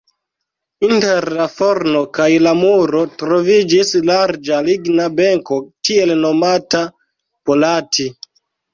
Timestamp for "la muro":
2.47-3.03